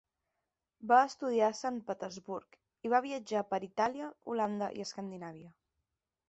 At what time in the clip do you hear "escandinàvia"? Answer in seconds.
4.89-5.55